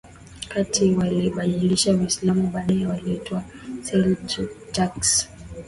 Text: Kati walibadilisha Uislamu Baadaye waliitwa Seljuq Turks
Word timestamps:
Kati 0.49 0.95
walibadilisha 0.95 1.93
Uislamu 1.93 2.47
Baadaye 2.47 2.85
waliitwa 2.87 3.43
Seljuq 3.81 4.49
Turks 4.71 5.29